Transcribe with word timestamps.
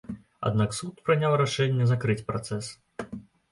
Аднак 0.47 0.73
суд 0.77 1.03
прыняў 1.09 1.37
рашэнне 1.43 1.85
закрыць 1.93 2.25
працэс. 2.33 2.73